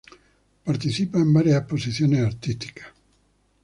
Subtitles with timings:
[0.63, 2.87] Participa en varias exposiciones artísticas.